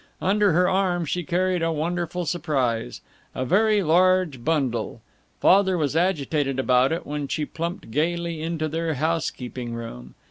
Under 0.19 0.53
her 0.53 0.67
arm 0.67 1.05
she 1.05 1.21
carried 1.23 1.61
a 1.61 1.71
wonderful 1.71 2.25
surprise, 2.25 3.01
a 3.35 3.45
very 3.45 3.83
large 3.83 4.43
bundle. 4.43 5.03
Father 5.39 5.77
was 5.77 5.95
agitated 5.95 6.57
about 6.57 6.91
it 6.91 7.05
when 7.05 7.27
she 7.27 7.45
plumped 7.45 7.91
gaily 7.91 8.41
into 8.41 8.67
their 8.67 8.95
housekeeping 8.95 9.75
room. 9.75 10.15